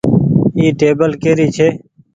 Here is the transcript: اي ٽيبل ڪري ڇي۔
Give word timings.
اي 0.57 0.65
ٽيبل 0.79 1.09
ڪري 1.23 1.47
ڇي۔ 1.55 1.67